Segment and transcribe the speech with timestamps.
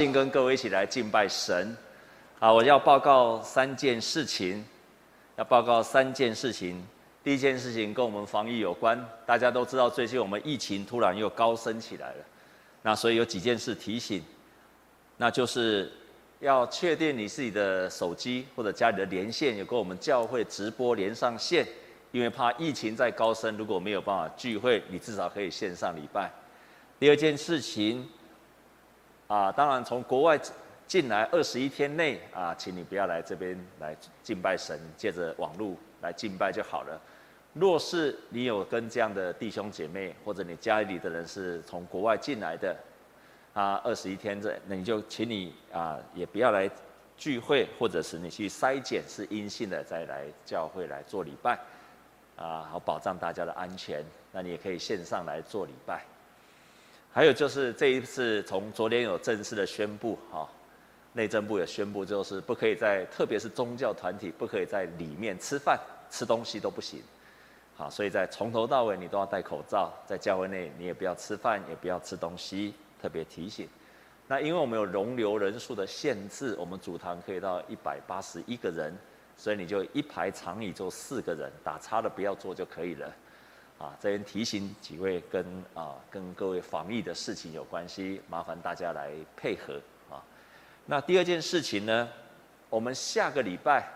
[0.00, 1.76] 先跟各位一起来敬拜神，
[2.38, 4.64] 啊，我要报告三件事情，
[5.36, 6.82] 要报告三件事情。
[7.22, 12.24] 第一件事情跟我们防疫有关，大家都知道最近我们疫情突然又高升起来了，
[12.80, 14.24] 那所以有几件事提醒，
[15.18, 15.92] 那就是
[16.38, 21.66] 要确定你自己的手机或者家里的连线有跟我们教会直播连上线，
[22.10, 26.32] 因为怕疫情再高升，如果没有办法聚会，你至少可以线上礼拜。
[26.98, 28.08] 第二件事情。
[29.30, 30.36] 啊，当然从国外
[30.88, 37.00] 进来二十一天内啊，请你不要来这边来敬拜神，借着网络来敬拜就好了。
[37.52, 42.76] 若是你有跟这样的弟兄姐妹，或者你家里的人是从国外进来的，
[43.54, 46.68] 啊，二十一天这，那你就请你啊，也不要来
[47.16, 51.56] 聚会，或者是你去筛检是阴性的，再来教会来做礼拜，
[52.34, 54.04] 啊，好保障大家的安全。
[54.32, 56.04] 那你也可以线上来做礼拜。
[57.12, 60.48] 还有就是这一次，从昨天有正式的宣布，哈，
[61.12, 65.76] 内政部也宣布，就是不可以在，特别是宗教团体，不可以在里面吃饭、
[66.08, 67.02] 吃东西都不行，
[67.76, 73.68] 好，所以在从头到尾你都要戴口罩，在教会内你也不要吃饭，也不要吃东西，特别提醒。
[74.28, 78.96] 那因为我们有容留人数的限制，我们主堂可以到一百八十一个人，
[79.36, 83.12] 所以你就一排长椅坐四个人，打叉的不要坐就可以了。
[83.80, 85.42] 啊，这边提醒几位跟
[85.72, 90.22] 啊跟各位防疫的事情有关系，麻烦大家来配合啊。
[90.84, 92.06] 那第二件事情呢，
[92.68, 93.88] 我们下个礼拜，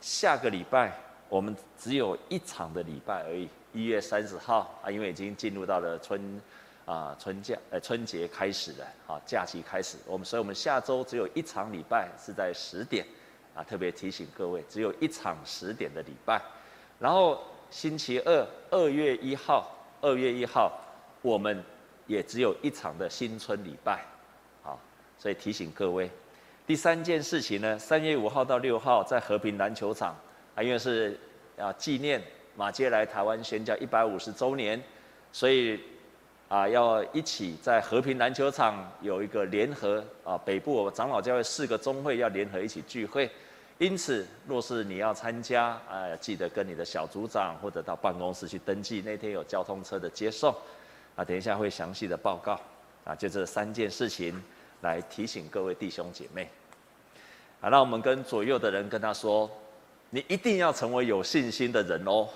[0.00, 0.96] 下个礼拜
[1.28, 6.40] 我们只有一场的礼拜而已，一月三十号啊，因为已经进入到了春
[6.86, 13.04] 啊春假呃春节开始了啊，假期开始，我们所以我们下周只有一场礼拜是在十点
[13.52, 16.40] 啊，特别提醒各位，只有一场十点的礼拜，
[17.00, 17.42] 然后。
[17.74, 20.72] 星期二，二月一号，二月一号，
[21.22, 21.60] 我们
[22.06, 23.98] 也只有一场的新春礼拜，
[24.62, 24.78] 好，
[25.18, 26.08] 所以提醒各位。
[26.68, 30.16] 第三件事情呢，三月五号到六号在和平篮球场，
[30.54, 31.18] 啊，因为是
[31.58, 32.22] 啊纪念
[32.54, 34.80] 马偕来台湾宣教一百五十周年，
[35.32, 35.80] 所以
[36.46, 43.28] 啊要一起在和平篮球场有一个联合啊北部长老教会四个宗会要联合一起聚会。
[43.78, 49.02] 因此，若是你要参加，啊，记得跟你的小组长或者到办公室去登记。
[49.04, 50.54] 那天有交通车的接送，
[51.16, 52.58] 啊，等一下会详细的报告，
[53.04, 54.40] 啊，就这三件事情
[54.82, 56.48] 来提醒各位弟兄姐妹。
[57.60, 59.50] 好，那我们跟左右的人跟他说，
[60.08, 62.28] 你一定要成为有信心的人哦。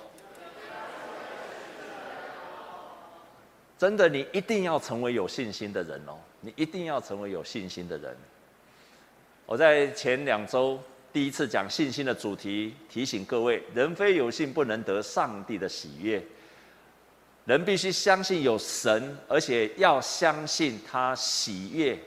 [3.79, 8.17] 真的，你一定要成为有信心的人哦，你一定要成为有信心的人。
[9.47, 10.81] 我在前两周。
[11.13, 16.23] 第一次讲信心的主题，提醒各位：人非有信不能得上帝的喜悦。
[17.45, 21.99] 人必须相信有神，而且要相信他喜悦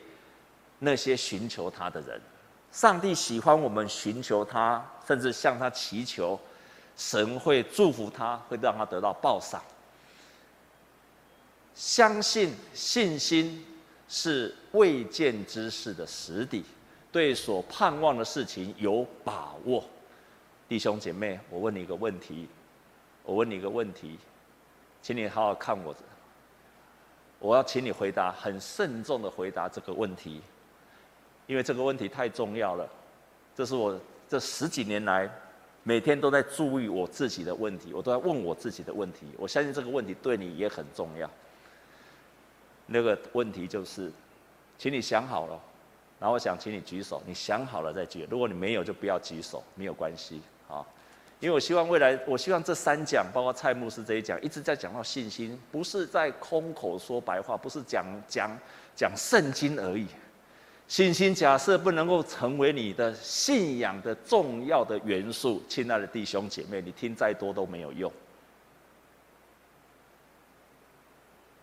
[0.79, 2.21] 那些寻求他的人。
[2.71, 6.39] 上帝喜欢我们寻求他，甚至向他祈求，
[6.95, 9.59] 神会祝福他，会让他得到报赏。
[11.73, 13.65] 相信信心
[14.07, 16.63] 是未见之事的实底。
[17.11, 19.83] 对所盼望的事情有把握，
[20.69, 22.47] 弟兄姐妹，我问你一个问题，
[23.23, 24.17] 我问你一个问题，
[25.01, 25.93] 请你好好看我，
[27.39, 30.41] 我要请你回答，很慎重的回答这个问题，
[31.47, 32.89] 因为这个问题太重要了，
[33.53, 33.99] 这是我
[34.29, 35.29] 这十几年来
[35.83, 41.29] 每天都在注意我自己的问题，我都在问我自己的问题，我相信这个问题对你也很重要。
[42.85, 44.09] 那个问题就是，
[44.77, 45.59] 请你想好了。
[46.21, 48.27] 然后我想请你举手，你想好了再举。
[48.29, 50.39] 如果你没有，就不要举手，没有关系
[50.69, 50.85] 啊。
[51.39, 58.55] 因为我希望未来，我希望这三讲，包括蔡牧师这一讲，一直在讲到信心，不是在空口说白话，不是讲讲
[58.95, 60.05] 讲圣经而已。
[60.87, 68.13] 信心假设不能够成为你的信仰的重要的元素，亲爱的弟兄姐妹，你听再多都没有用。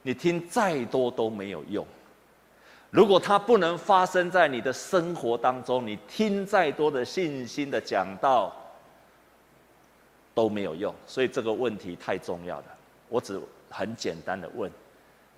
[0.03, 1.87] 你听再多都没有用。
[2.91, 8.51] 如果它不能发生在你的生活当中，你听再多的信心的讲道
[10.35, 10.95] 都没有用。
[11.07, 12.65] 所以这个问题太重要了。
[13.09, 14.73] 我只很简单的问，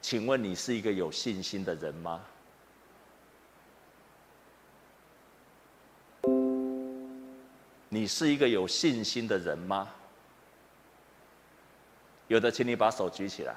[0.01, 2.21] 请问你是一个有信心的人吗？
[7.89, 9.89] 你是一个有信心的人吗？
[12.29, 13.57] 有的，请你把手举起来。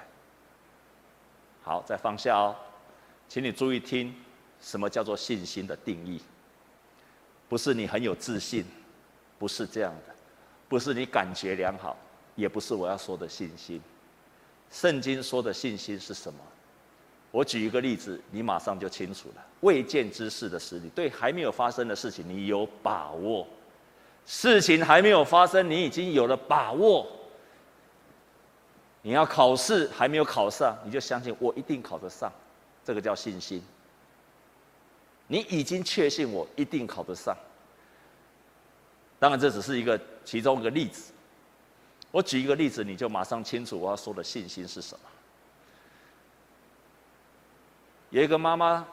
[1.62, 2.56] 好，再放下哦。
[3.34, 4.14] 请你注意听，
[4.62, 6.22] 什么叫做信心的定义？
[7.50, 8.64] 不是你很有自信，
[9.40, 10.14] 不是这样的，
[10.70, 11.98] 不是你感觉良好，
[12.36, 13.82] 也不是我要说的信心。
[14.70, 16.40] 圣经说的信心是什么？
[17.32, 19.44] 我举一个例子，你马上就清楚了。
[19.62, 23.48] 未见之事的实力，对还没有发生的事情，你有把握；
[24.28, 27.08] 事情还没有发生，你已经有了把握。
[29.02, 32.32] 你要考试还没有考上，你就相信我一定考得上，
[32.84, 33.64] 这个叫信心。
[35.28, 37.36] 你已经确信我一定考得上。
[39.20, 41.14] 当然，这只是一个其中一个例子。
[42.12, 45.06] 我举一个例子，你就马上清楚我要说的信心是什么。
[48.10, 48.86] 有一个妈妈，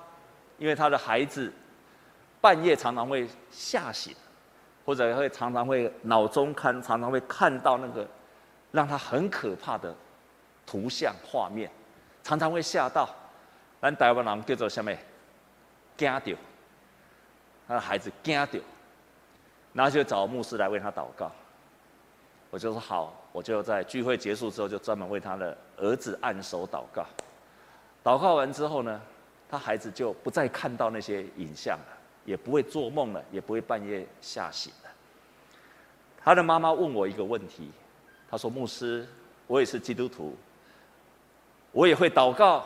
[0.58, 1.52] 因为她的孩子
[2.40, 4.14] 半夜常常会吓醒，
[4.84, 8.08] 或者会常常会脑中看，常常会看到那个。
[8.72, 9.92] 让她很可怕的
[10.64, 11.68] 图像画面，
[12.22, 13.12] 常常会吓到。
[13.80, 14.92] 咱台湾人叫做什么？
[15.96, 16.20] 惊到，
[17.68, 18.58] 他的孩子惊到，
[19.72, 21.30] 然后就找牧师来为他祷告。
[22.50, 27.06] 我就说好，我就在聚会结束之后，就专门为他的儿子按手祷告。
[28.02, 29.00] 祷告完之后呢，
[29.48, 34.90] 他孩子就不再看到那些影像了，也不会做梦了，也不会半夜吓醒了。
[36.22, 37.70] 他的妈妈问我一个问题。
[38.30, 39.08] 他说：“牧师，
[39.48, 40.36] 我也是基督徒，
[41.72, 42.64] 我也会祷告，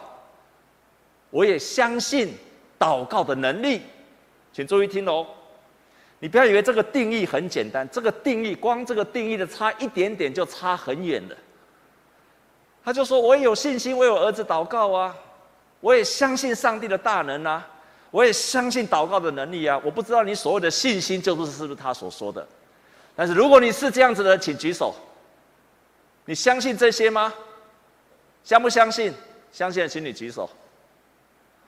[1.35, 2.33] 我也相信
[2.79, 3.83] 祷告的能力。
[4.53, 5.27] 请注意听哦，
[6.21, 11.37] 你不要以为这个定义很简单，这个定义光这个定义的差一点点就差很远了。
[12.85, 15.13] 他就说：我也有信心为，我儿子祷告啊，
[15.81, 17.67] 我也相信上帝的大能啊，
[18.13, 19.81] 我也相信祷告的能力啊。
[19.85, 22.47] 我不知道你所谓的信心就是是不是他所说的，
[23.17, 24.95] 但是如果你是这样子的，请举手。”
[26.27, 27.35] 你相信这些吗？
[28.45, 29.13] 相不相信？
[29.51, 30.49] 相信请你举手。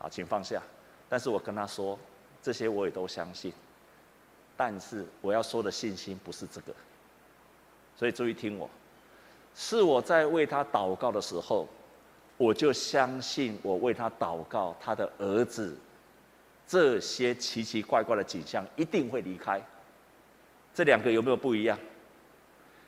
[0.08, 0.62] 请放下。
[1.08, 1.98] 但是我跟他说，
[2.42, 3.52] 这些我也都相信。
[4.56, 6.72] 但是我要说的信心不是这个。
[7.96, 8.68] 所以注意听我，
[9.54, 11.66] 是我在为他祷告的时候，
[12.36, 15.76] 我就相信我为他祷告，他的儿子
[16.66, 19.60] 这些奇奇怪怪的景象一定会离开。
[20.74, 21.78] 这两个有没有不一样？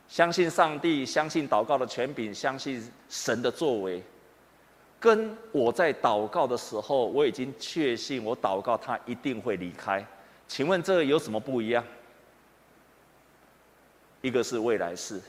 [0.09, 4.03] 相信上帝，相信祷告的权柄，相信神的作为，
[5.01, 10.05] 跟我在祷告的时候，我已经确信我祷告他一定会离开。
[10.47, 11.85] 请问这个有什么不一样？
[14.21, 15.21] 一个是未来式，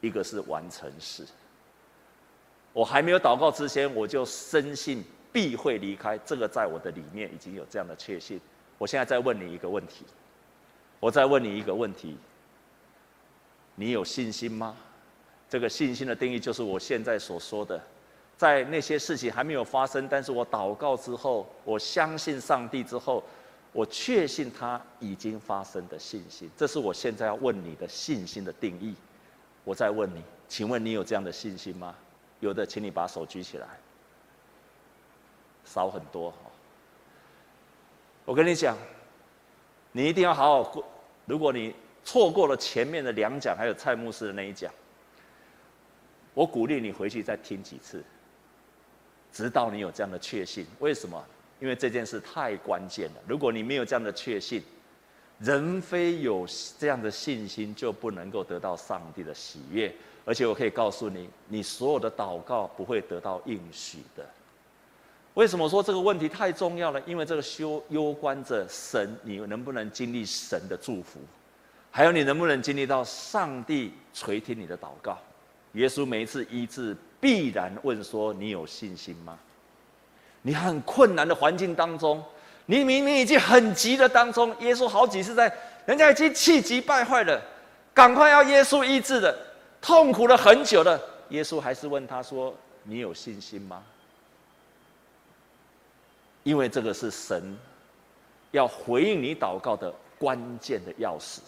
[0.00, 1.26] 一个是完成式。
[2.72, 6.16] 我还没有祷告之前，我就深信必会离开。
[6.18, 8.40] 这个在我的里面已经有这样的确信。
[8.78, 10.06] 我现在再问你一个问题，
[10.98, 12.16] 我再问你一个问题。
[13.74, 14.76] 你有信心吗？
[15.48, 17.82] 这个信心的定义就是我现在所说的，
[18.40, 23.22] 在那些事情还没有发生，但是我祷告之后，我相信上帝之后，
[23.70, 26.50] 我确信它已经发生的信心。
[26.56, 28.94] 这是我现在要问你的信心的定义。
[29.62, 31.94] 我再问你，请问你有这样的信心吗？
[32.38, 33.66] 有的，请你把手举起来。
[35.66, 36.38] 少很多哈。
[38.24, 38.74] 我跟你讲，
[39.92, 40.82] 你一定要好好过。
[41.26, 44.72] 如果你错过了前面的两讲，还有蔡牧师的那一讲，
[46.32, 48.02] 我鼓励你回去再听几次，
[49.32, 50.66] 直到你有这样的确信。
[50.78, 51.22] 为什么？
[51.60, 53.16] 因为这件事太关键了。
[53.26, 54.62] 如果你没有这样的确信，
[55.38, 56.46] 人非有
[56.78, 59.94] 这样的信心，就不能够得到上帝的喜悦。
[60.24, 64.24] 而且我可以告诉你，你所有的祷告不会得到应许的。
[65.34, 67.00] 为什么说这个问题太重要了？
[67.06, 71.20] 因为这个修攸关着神，你能不能经历神的祝福？
[71.90, 75.18] 还有你能不能经历到上帝垂听你的祷告？
[75.74, 79.38] 耶稣每一次医治，必然问说：“你有信心吗？”
[80.42, 82.24] 你很困难的环境当中，
[82.64, 85.52] 你明明已经很急的当中，耶稣好几次在，
[85.84, 87.38] 人家已经气急败坏了，
[87.92, 89.36] 赶快要耶稣医治的，
[89.82, 90.98] 痛苦了很久了，
[91.28, 93.82] 耶稣还是问他说：“你有信心吗？”
[96.42, 97.54] 因为这个是神
[98.50, 101.40] 要回应你祷告的关键的钥匙。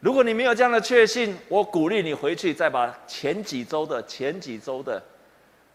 [0.00, 5.02] 如果你没有这样的确信，我鼓励你回去再把前几周的、前几周的，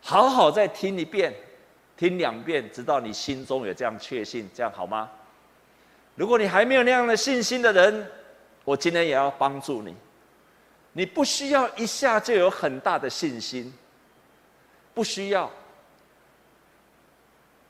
[0.02, 1.34] 好好再听一遍，
[1.98, 5.10] 听两遍，直到你心中有这样确信，这样好吗？
[6.16, 8.08] 如果你还没有那样的信心的人，
[8.64, 9.94] 我今天也要帮助你。
[10.94, 13.74] 你不需要一下就有很大的信心，
[14.94, 15.52] 不需要。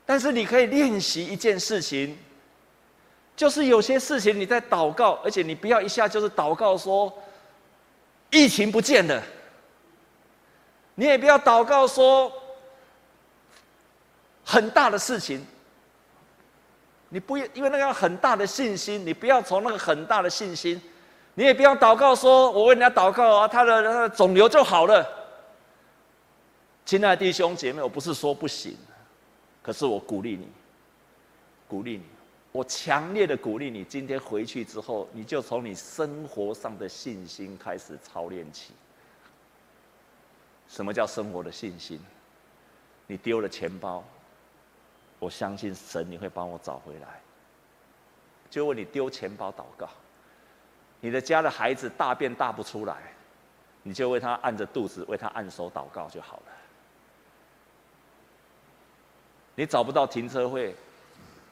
[0.06, 2.16] 但是你可以练习一件事情。
[3.36, 7.12] 就是有些事情你在祷告，而且你不要一下就是祷告说
[8.30, 9.22] 疫情不见了，
[10.94, 12.32] 你也不要祷告说
[14.44, 15.44] 很大的事情，
[17.08, 20.80] 你不要因为那个很大的信心，你不要从那个很大的信心，
[21.34, 25.04] 你也不要祷告说我为人家祷告啊，他的他的肿瘤就好了。
[26.84, 28.76] 亲爱的弟兄姐妹，我不是说不行。
[29.62, 30.46] 可是我鼓励你，
[31.66, 32.02] 鼓励你，
[32.54, 38.72] 我强烈的鼓励你，今天回去之后，你就从你生活上的信心开始操练起。
[40.68, 42.00] 什么叫生活的信心？
[43.08, 44.04] 你丢了钱包，
[45.18, 47.20] 我相信神你会帮我找回来。
[48.48, 49.88] 就问你丢钱包祷告，
[51.00, 52.96] 你的家的孩子大便大不出来，
[53.82, 56.52] 你就为他按着肚子，为他按手祷告就好了。
[59.56, 60.72] 你找不到停车位，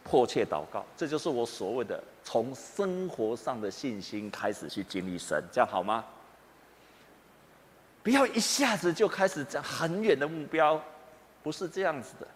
[0.04, 6.04] 迫切祷告，这就是我所谓的从生活上的信心开始去经历神，这样好吗？
[8.02, 10.82] 不要一下子就开始这样很远的目标，
[11.42, 12.26] 不是这样子的。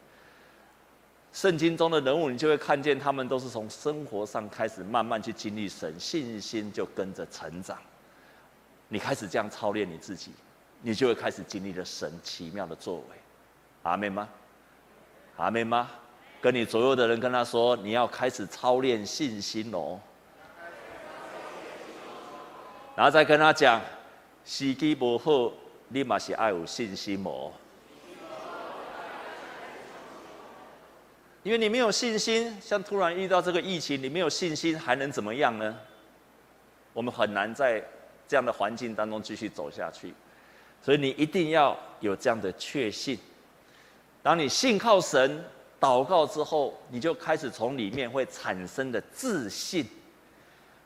[1.33, 7.77] 圣经中的人物，你就会看见他们都是从生活上开始慢慢去经历神，信心就跟着成长。
[8.89, 10.33] 你开始这样操练你自己，
[10.81, 13.05] 你就会开始经历了神奇妙的作为。
[13.83, 14.29] 阿门吗？
[15.37, 15.91] 阿门吗？
[16.41, 19.99] 跟你左右的人跟他说，你要开始操练信心哦。
[22.95, 23.81] 然后再跟他讲，
[24.45, 25.53] 时机不好，
[25.89, 27.53] 你嘛是爱有信心哦。
[31.43, 35.77] 因为你没有信心，像突然遇到这个疫情，你没有信心还能怎么样呢？
[36.93, 37.85] 我们很难在
[38.27, 40.13] 这样的环境当中继续走下去，
[40.83, 43.19] 所以你一定要有这样的确信。
[44.23, 45.45] 当你信靠神、
[45.81, 49.87] 祷告之后，你就开始从里面会产生的自信。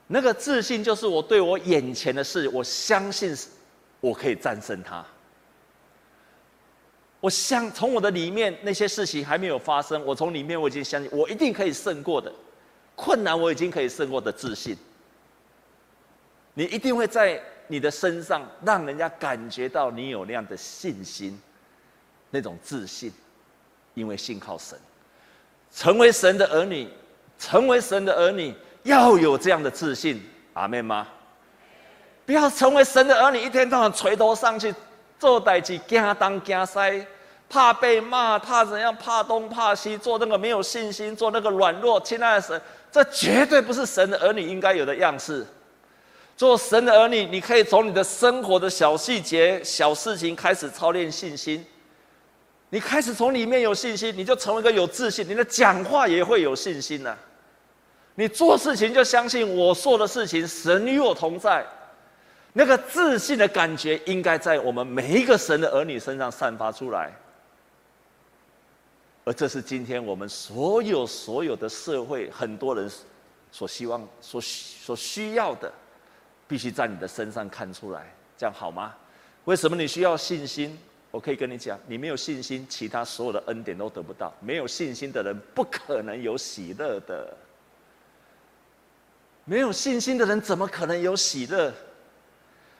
[0.09, 3.37] 那个自信就是我对我眼前的事，我相信
[4.01, 5.05] 我可以战胜它。
[7.21, 12.33] 我相从我的里面那些事情还没有发生，我从里面我已经相信我一定可以胜过的
[12.97, 14.77] 困难，我已经可以胜过的自信。
[16.55, 21.41] 你一定会在你的身上让人家感觉到你有那样的信心，
[22.31, 23.13] 那种自信。
[24.01, 24.79] 因为信靠神，
[25.71, 26.89] 成为神的儿女，
[27.39, 28.55] 成为神的儿女
[28.85, 31.07] 要有这样的自信，阿门吗？
[32.25, 34.75] 不要成为神的儿女，一天到晚垂头丧气，
[35.19, 37.07] 做代志惊东惊西，
[37.47, 42.01] 怕被骂，怕怎样，怕东怕西，做那个没有信心，做那个软弱。
[42.01, 45.47] 亲爱的神，这绝对不是神的儿女应该有的样式。
[46.39, 51.63] 做神的儿女，你可以从你的生活的小细节、小事情开始操练信心。
[52.71, 57.19] 你开始从里面有信心，你就成为一个有自信，你的讲话也会有信心了。
[58.15, 61.67] 你做事情就相信我做的事情，神与我同在，
[62.53, 67.13] 那个自信的感觉应该在我们每一个神的儿女身上散发出来。
[69.25, 72.91] 而这是今天我们所有所有的社会很多人
[73.51, 75.73] 所希望、所所需要的，
[76.47, 78.95] 必须在你的身上看出来，这样好吗？
[79.45, 80.79] 为什么你需要信心？
[81.11, 84.33] 我可以跟你讲，你没有信心，其他所有的恩典都得不到。
[84.41, 87.37] 没有信心的人不可能有喜乐的。
[89.45, 91.73] 没有信心的人怎么可能有喜乐？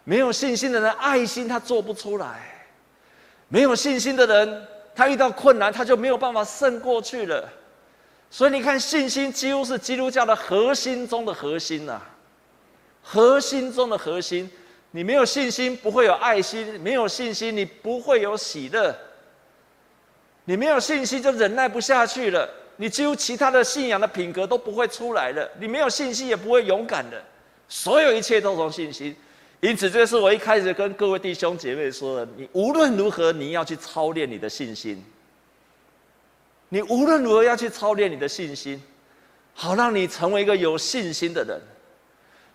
[0.05, 2.69] 没有信心的人，爱心他做不出来。
[3.49, 7.49] 没有信心的人，他遇到困难他就没有办法胜过去了。
[8.31, 12.01] 所以你看，信心几乎是基督教的核心中的核心呐、
[13.03, 14.49] 核心中的核心。
[14.93, 18.95] 你没有信心，不会有爱心；没有信心，你不会有喜乐。
[20.45, 22.49] 你没有信心，就忍耐不下去了。
[22.77, 25.49] 你几乎其他的信仰的品格都不会出来了。
[25.61, 27.23] 你没有信心，也不会勇敢的。
[27.69, 29.15] 所有一切都从信心。
[29.61, 35.05] 因此，这是我一开始跟各位弟兄姐妹说的：你无论如何，你要去操练你的信心。
[36.71, 38.83] 你无论如何要去操练你的信心，
[39.55, 41.61] 好让你成为一个有信心的人。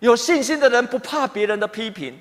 [0.00, 2.18] 有信心的人不怕别人的批评。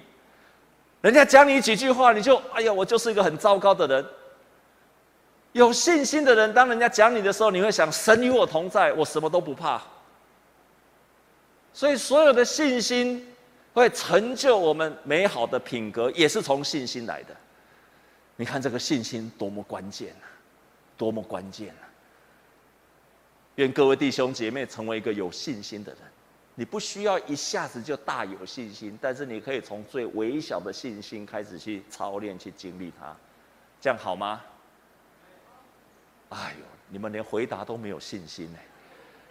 [1.05, 4.03] 人家讲你几句话，你就哎呀，我就是一个很糟糕的人。
[5.51, 9.79] 有信心的人，当人家讲你的时候，你会想：神与我同在，我什么都不怕。
[11.73, 13.31] 所以，所有的信心
[13.71, 17.35] 会成就我们美好的品格，也是从信心来的。
[18.35, 20.25] 你看这个信心多么关键啊！
[20.97, 21.85] 多么关键啊！
[23.57, 26.01] 愿各位弟兄姐妹成为一个有信心的人。
[26.57, 33.13] 你不需要一下子就大有信心，但是你可以从最微小的信心开始去操练、去经历它，
[33.81, 34.41] 这样好吗？
[36.29, 38.59] 哎呦，你们连回答都没有信心呢？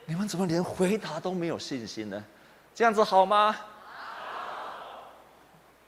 [0.05, 2.23] 你们怎么连回答都没有信心呢？
[2.75, 3.57] 这样子好吗？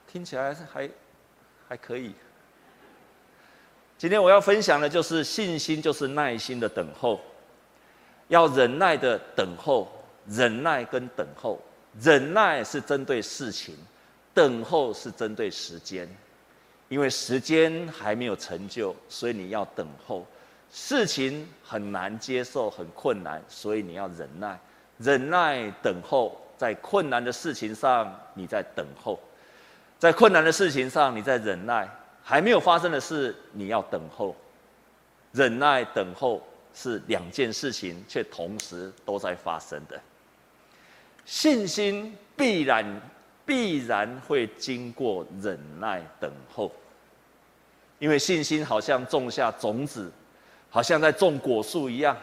[0.07, 0.89] 听起来还
[1.69, 2.15] 还可以。
[3.99, 7.21] 今天我要分享的就是信心，就是耐心的等候，
[8.29, 9.93] 要忍耐的等候。
[10.29, 11.61] 忍耐跟等候，
[12.01, 13.77] 忍耐是针对事情，
[14.35, 16.09] 等候是针对时间，
[16.89, 20.27] 因为时间还没有成就，所以你要等候。
[20.73, 24.59] 事情很难接受，很困难，所以你要忍耐，
[24.99, 29.19] 忍耐等候，在困难的事情上你在等候，
[29.99, 31.89] 在困难的事情上你在忍耐，
[32.23, 34.35] 还没有发生的事你要等候，
[35.33, 36.43] 忍耐等候
[36.75, 39.99] 是两件事情，却同时都在发生的。
[41.27, 42.99] 信心必然
[43.45, 46.73] 必然会经过忍耐等候，
[47.99, 50.11] 因为信心好像种下种子。
[50.69, 52.15] 好像在种果树一样，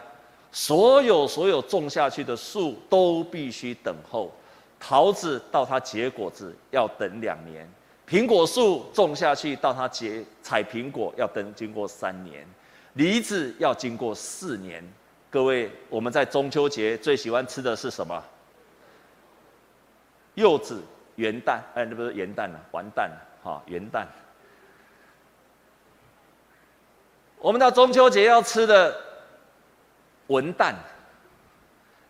[0.52, 4.30] 所有所有种下去的树都必须等候。
[4.78, 7.68] 桃子到它结果子要等两年，
[8.08, 12.46] 苹果树种下去到它结采苹果要等经过三年，
[12.92, 14.84] 梨子要经过四年。
[15.30, 18.22] 各位，我们在中秋节最喜欢吃的是什么？
[20.34, 20.82] 柚子、
[21.16, 24.04] 元旦，哎，那不是元旦了，完蛋了，哈，元旦。
[27.38, 28.98] 我们到中秋节要吃的
[30.28, 30.72] 文旦、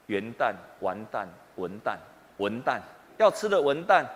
[0.06, 1.96] 元旦、完蛋、文旦、
[2.36, 2.80] 文旦，
[3.16, 4.06] 要吃的文旦，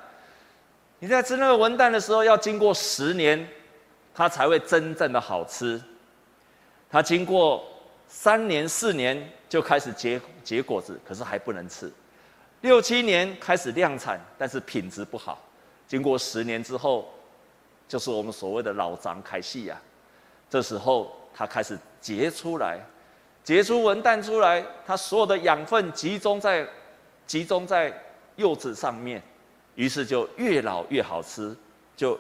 [1.01, 3.49] 你在吃那个文旦的时候，要经过十年，
[4.15, 5.81] 它才会真正的好吃。
[6.89, 7.65] 它经过
[8.07, 11.93] 三年、四年就开始结结果子，可是还不能吃。
[12.61, 15.41] 六七年开始量产，但是品质不好。
[15.87, 17.09] 经过十年之后，
[17.87, 19.81] 就是我们所谓的老张开戏呀。
[20.51, 22.81] 这时候，它开始结出来，
[23.45, 26.69] 结出文旦出来，它所有的养分集中在
[27.27, 27.93] 集中在
[28.37, 29.23] 柚子上面，
[29.77, 31.57] 于是就越老越好吃。
[31.97, 32.19] 就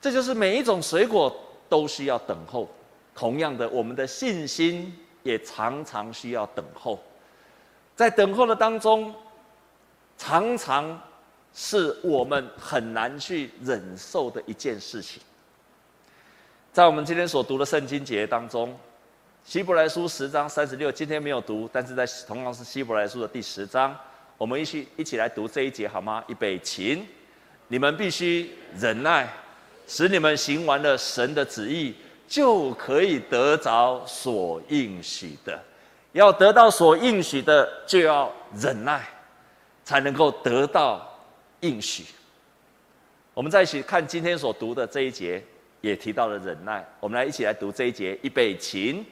[0.00, 1.34] 这就是每一种水果
[1.68, 2.68] 都需要等候。
[3.14, 6.98] 同样的，我们的信心也常常需要等候。
[7.96, 9.12] 在等候的当中，
[10.18, 11.00] 常常
[11.54, 15.22] 是我们很难去忍受的一件事情。
[16.74, 18.68] 在我们今天所读的圣经节当中，
[19.42, 23.96] 《希伯来书》十章三十六，今天没有读，但是在同样是《希伯来书》的第十章，
[24.36, 26.22] 我们一起一起来读这一节好吗？
[26.28, 27.02] 预备，请
[27.68, 29.26] 你们必须忍耐，
[29.86, 31.94] 使你们行完了神的旨意，
[32.28, 35.58] 就可以得着所应许的。
[36.16, 39.00] 要得到所应许的，就要忍耐，
[39.84, 41.06] 才能够得到
[41.60, 42.04] 应许。
[43.34, 45.42] 我们再一起看今天所读的这一节。
[45.82, 49.04] 也提到了忍耐，我们来一起来读这一节，预备，请。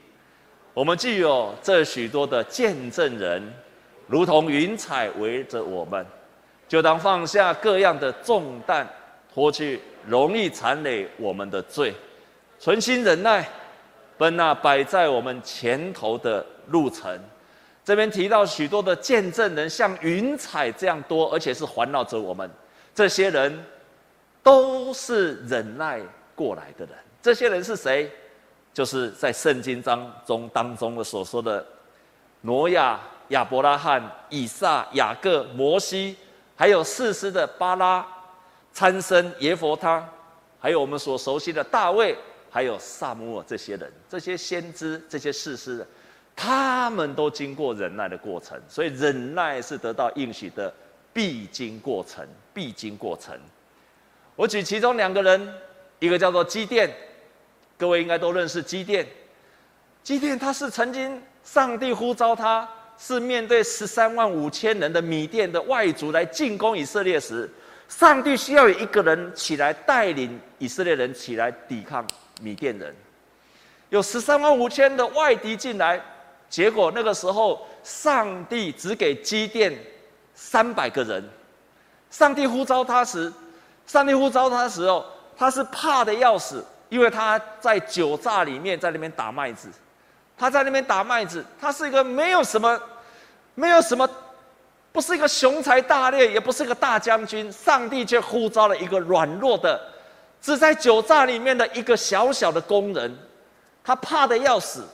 [0.72, 3.40] 我们既有这许多的见证人，
[4.08, 6.04] 如同云彩围着我们，
[6.66, 8.88] 就当放下各样的重担，
[9.32, 11.94] 脱去容易缠累我们的罪，
[12.58, 13.46] 存心忍耐，
[14.16, 17.18] 奔那摆在我们前头的路程。
[17.84, 22.50] 这边提到许多的见证人，像云彩这样多，而且是环绕着我们。
[22.94, 23.64] 这些人
[24.42, 26.00] 都是忍耐
[26.34, 28.10] 过来的人，这些人是谁？
[28.72, 31.64] 就是在圣经当中当中的所说的
[32.40, 32.98] 挪亚、
[33.28, 36.16] 亚伯拉罕、以撒、雅各、摩西，
[36.56, 38.04] 还有士师的巴拉、
[38.72, 40.04] 参孙、耶弗他，
[40.58, 42.16] 还有我们所熟悉的大卫，
[42.54, 45.84] 还有撒母耳这些人，这些先知、这些士师，
[46.36, 50.72] 他们都经过忍耐的过程，所以忍耐是得到应许的
[51.12, 53.36] 必经过程，必经过程。
[54.36, 55.52] 我举其中两个人。
[56.00, 56.92] 一个叫做基甸，
[57.78, 59.06] 各位应该都认识基甸。
[60.02, 67.48] 基甸他是曾经上帝呼召他，是面对十三万五千人的米甸的外族来进攻以色列时，
[67.88, 72.06] 上帝需要有一个人起来带领以色列人起来抵抗
[72.40, 72.94] 米甸人。
[73.90, 76.00] 有十三万五千的外敌进来，
[76.48, 79.72] 结果那个时候上帝只给基甸
[80.34, 81.28] 三百个人。
[82.10, 83.32] 上帝呼召他时，
[83.86, 85.04] 上帝呼召他的时候。
[85.36, 89.68] 他是怕的要死，因为他在酒榨里面，在那边打麦子，
[90.38, 92.80] 他在那边打麦子，他是一个没有什么，
[93.56, 94.08] 没有什么，
[94.92, 99.80] 不是一个雄才大略，也不是一个大将军，上帝却呼召了一个软弱的，
[100.44, 103.16] 只在酒榨里面的一个小小的工人，
[103.82, 104.84] 他怕得要死。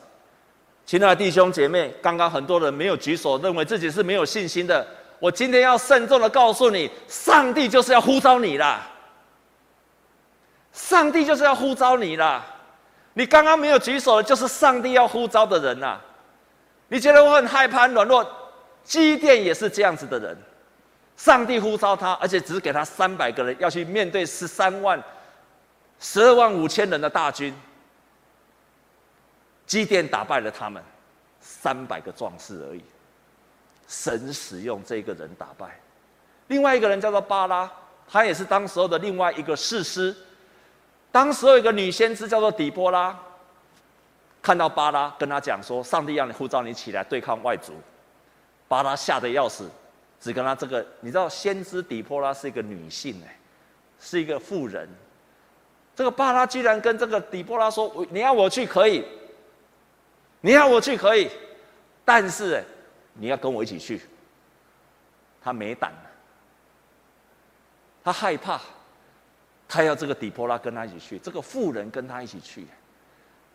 [0.86, 4.86] 亲爱的弟兄姐妹，刚刚很多人没有举手，认为自己是没有信心的，
[5.18, 8.88] 我今天要慎重的告诉你，上帝就是要呼召你啦。
[10.72, 12.46] 上帝就是要呼召你啦！
[13.14, 15.98] 你刚刚没有举手的，就是上帝要呼召的人呐。
[16.86, 18.24] 你觉得我很害怕、软弱？
[18.84, 20.38] 基甸也是这样子的人。
[21.16, 25.02] 上帝呼召他，而且只给他三百个人，要去面对十三万、
[26.00, 27.54] 十二万五千人的大军。
[29.66, 30.82] 基甸打败了他们，
[31.40, 32.82] 三百个壮士而已。
[33.86, 35.78] 神使用这个人打败。
[36.48, 37.70] 另外一个人叫做巴拉，
[38.08, 40.16] 他也是当时候的另外一个士师。
[41.12, 43.16] 当时有一个女先知叫做底波拉，
[44.42, 47.74] 看到巴拉跟他讲说：“上帝让你呼召你起来对抗外族。”
[48.66, 49.70] 巴拉吓得要死，
[50.20, 50.84] 只跟他这个。
[51.00, 53.38] 你知道，先知底波拉是一个女性哎，
[54.00, 54.88] 是一个妇人。
[56.00, 59.04] 这个巴拉居然跟这个底波拉说：“你要我去可以，
[60.40, 61.30] 你要我去可以，
[62.06, 62.64] 但是
[63.12, 64.00] 你要跟我一起去。”
[65.44, 65.92] 他没胆，
[68.02, 68.58] 他害怕，
[69.68, 72.66] 他要这个底波拉跟他一起去，这个妇人跟他一起去，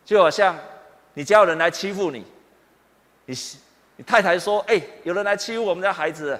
[0.04, 0.56] 就好像
[1.14, 2.24] 你家有人来欺负你，
[3.24, 3.34] 你。
[3.96, 6.38] 你太太说：“哎、有人来欺负我们家孩子。”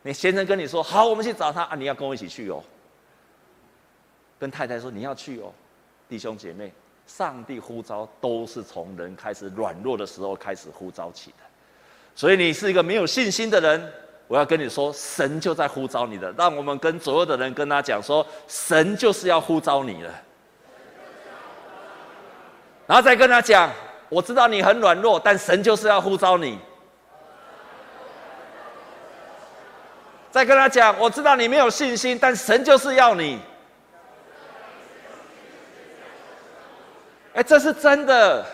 [0.00, 1.74] 你先生跟你说：“好，我们去找他啊！
[1.74, 2.64] 你要跟我一起去哦。”
[4.38, 5.52] 跟太太说：“你要去哦。”
[6.08, 6.72] 弟兄姐妹，
[7.06, 11.38] 上帝呼召都是从人开始软弱的时候开始呼召起的。
[12.14, 13.92] 所以你是一个没有信心的人，
[14.28, 16.30] 我要跟你说，神就在呼召你的。
[16.32, 20.10] 让我们跟左右的人跟他讲说：“神就是要呼召你了。”
[22.86, 23.70] 然后再跟他讲
[24.08, 26.58] ：“我知道你很软弱，但神就是要呼召你。”
[30.30, 33.40] 再跟他讲，我知道你没有信心，但神就是要你。
[37.36, 38.46] 哎，这是真的，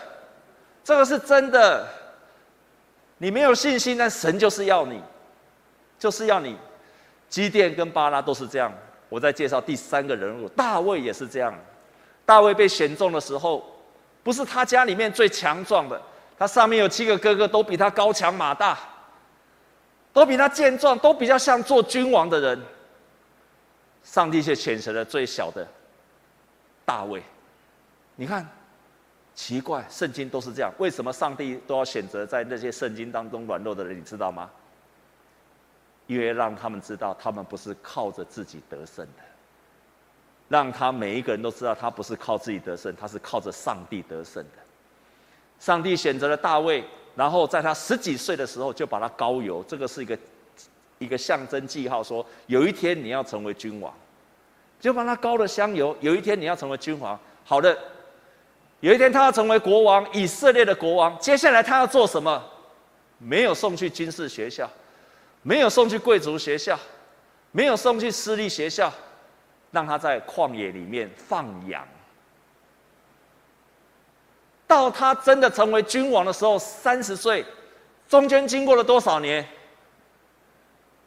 [0.83, 1.87] 这个是真的。
[3.17, 5.01] 你没有信心，但神就是要你，
[5.97, 6.57] 就是要你。
[7.29, 8.71] 基甸跟巴拉都是这样。
[9.07, 11.57] 我再介绍第三个人物，大卫也是这样。
[12.25, 13.65] 大卫被选中的时候，
[14.21, 16.01] 不是他家里面最强壮的，
[16.37, 18.77] 他上面有七个哥哥，都比他高强马大。
[20.11, 22.61] 都比他健壮，都比较像做君王的人。
[24.03, 25.65] 上帝却选择了最小的
[26.83, 27.23] 大卫。
[28.15, 28.47] 你看，
[29.35, 33.97] 奇怪，圣经都是这样，为什么上帝都要选择在那些圣经当中软弱的人？
[33.97, 34.49] 你知道吗？
[36.07, 39.23] 因为让他们知道，他们不是靠着自己得胜的。
[40.49, 44.59] 让他每一个人都知道，他不是靠自己得胜，他是靠着上帝得胜的。
[45.59, 46.83] 上帝选择了大卫。
[47.15, 50.17] 然后在他十几岁的时候，就把他膏油，这个是一个
[50.97, 53.93] 一个象征记号，说有一天你要成为君王，
[54.79, 55.95] 就把他膏了香油。
[56.01, 57.77] 有一天你要成为君王，好的，
[58.83, 61.17] 有一天他要成为国王，以色列的国王。
[61.17, 62.43] 接下来他要做什么？
[63.17, 64.69] 没有送去军事学校，
[65.41, 66.77] 没有送去贵族学校，
[67.51, 68.91] 没有送去私立学校，
[69.71, 71.81] 让他在旷野里面放羊。
[74.67, 77.45] 到他真的成为君王的时候，三十岁，
[78.09, 79.47] 中间经过了多少年？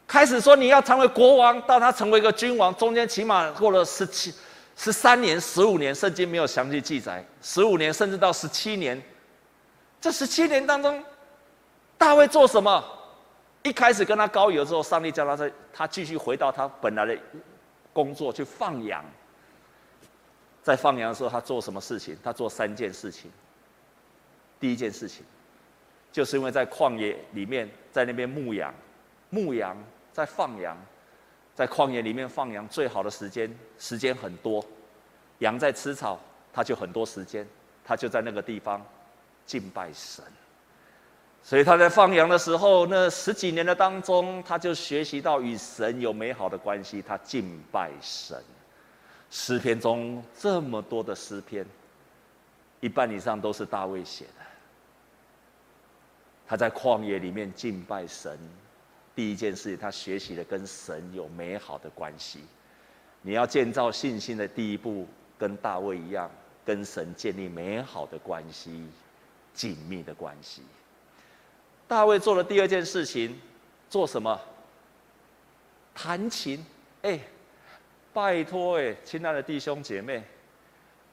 [0.07, 4.33] 开始说你要成为国王，到他成为一个君王，中间起码过了十七、
[4.77, 9.03] 十三年、十五年，圣经没有详细记载，十五年甚至到十七年。
[10.01, 11.03] 这十七年当中，
[11.97, 12.85] 大卫做什么？
[13.63, 17.19] 一开始跟他膏油之后，上帝叫他在，他继续回到他本来的
[17.93, 19.05] 工作去放羊。
[20.63, 22.17] 在放羊的时候，他做什么事情？
[22.23, 23.31] 他做三件事情。
[24.61, 25.25] 第一件事情，
[26.13, 28.73] 就是因为在旷野里面，在那边牧羊、
[29.31, 29.77] 牧羊，
[30.13, 30.77] 在放羊，
[31.57, 34.63] 在旷野里面放羊，最好的时间，时间很多，
[35.39, 36.21] 羊在吃草，
[36.53, 37.49] 他就很多时间，
[37.83, 38.85] 他就在那个地方
[39.47, 40.23] 敬拜神。
[41.43, 48.39] 所以他在放羊的时候，那十几年的当中，他就学习到与神有美好的关系，他敬拜神。
[49.31, 51.65] 诗篇中这么多的诗篇，
[52.81, 54.45] 一半以上都是大卫写的。
[56.47, 58.39] 他在旷野里面敬拜神，
[59.17, 62.41] 第一件事，他学习了跟神有美好的关系。
[63.23, 66.31] 你要建造信心的第一步，跟大卫一样，
[66.67, 68.87] 跟神建立美好的关系，
[69.55, 70.63] 紧密的关系。
[71.89, 73.41] 大卫做了第二件事情，
[73.89, 74.39] 做什么？
[75.95, 76.65] 弹琴。
[77.03, 77.19] 哎，
[78.13, 80.23] 拜托哎，亲爱的弟兄姐妹，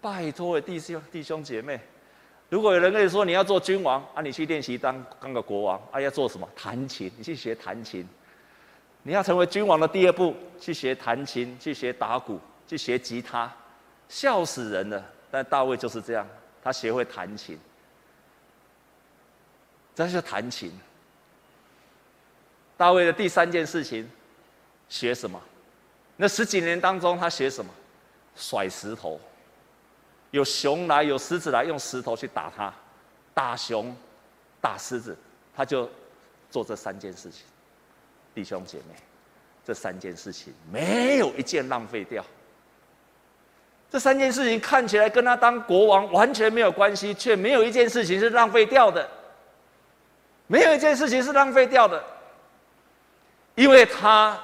[0.01, 1.79] 拜托哎，弟兄弟兄姐妹。
[2.53, 6.47] 如果有人跟你说你要做君王啊，你去练习当当个国王啊，要做什么？
[6.55, 8.07] 弹琴，你去学弹琴。
[9.01, 13.51] 你要成为君王的第二步，去学弹琴，去学打鼓，去学吉他，
[14.07, 15.03] 笑死人了。
[15.31, 16.27] 但大卫就是这样，
[16.63, 17.57] 他学会弹琴。
[19.95, 20.71] 这是弹琴。
[22.77, 24.07] 大卫的第三件事情，
[24.87, 25.41] 学什么？
[26.15, 27.73] 那十几年当中，他学什么？
[28.35, 29.19] 甩石头。
[30.33, 32.73] 有熊来，有狮子来，用石头去打他，
[33.35, 33.95] 打熊，
[34.59, 35.15] 打狮子，
[35.55, 35.87] 他就
[36.49, 37.45] 做这三件事情。
[38.33, 38.95] 弟兄姐妹，
[39.63, 42.25] 这三件事情没有一件浪费掉。
[43.91, 49.07] 这三件事情看起来跟他当国王完全没有关系，却没有一件事情是浪费掉的。
[50.47, 52.03] 没有一件事情是浪费掉的，
[53.53, 54.35] 因为他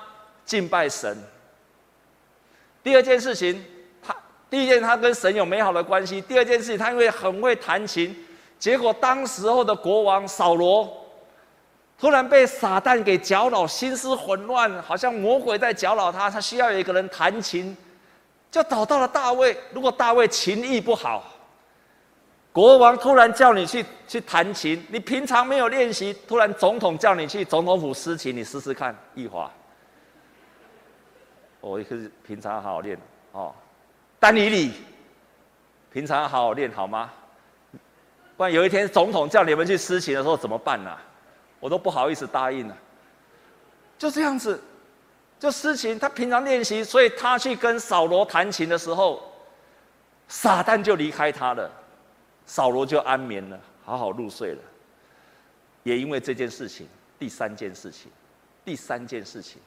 [0.46, 1.18] 敬拜神。
[2.84, 3.66] 第二件事情。
[4.50, 8.16] 第一件，他跟神有美好的关系；第二件事，他因为很会弹琴，
[8.58, 10.92] 结果当时候的国王扫罗，
[12.00, 17.76] 突然被撒旦给搅扰，心思混乱，好像魔鬼在搅扰他，他需要有一个人弹琴，
[18.50, 19.56] 就找到了大卫。
[19.72, 21.24] 如果大卫琴艺不好，
[22.52, 29.52] 国王突然叫你去去弹琴，你平常没有练习，突然总统叫你去总统府司琴，你试试看，易华。
[31.62, 32.98] 我也是平常好好练
[33.34, 33.54] 哦，
[34.20, 34.74] 丹尼你
[35.92, 37.12] 平常要好好练好吗？
[38.36, 40.98] 不然有一天总统叫你们去司琴的时候怎么办呢、
[41.60, 42.78] 我都不好意思答应了。
[43.98, 44.62] 就这样子，
[45.40, 49.22] 就司琴，他平常练习，所以他去跟扫罗弹琴的时候，
[50.28, 51.70] 撒旦就离开他了。
[52.46, 54.62] 扫罗就安眠了，好好入睡了。
[55.84, 58.12] 也因为这件事情，第三件事情，
[58.64, 59.62] 第三件事情，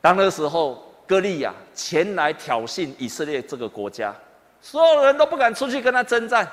[0.00, 4.14] 当那时候歌利亚前来挑衅以色列这个国家，
[4.60, 6.46] 所有人都不敢出去跟他征战，